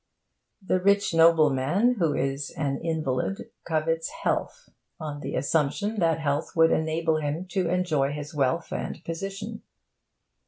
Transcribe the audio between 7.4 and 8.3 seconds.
to enjoy